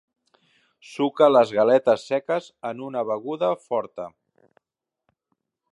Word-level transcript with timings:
Suca 0.91 1.27
les 1.33 1.51
galetes 1.57 2.07
seques 2.13 2.49
en 2.73 2.81
una 2.89 3.05
beguda 3.11 3.51
forta. 3.69 4.09